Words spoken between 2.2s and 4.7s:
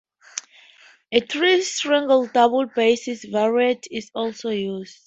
double bass variant is also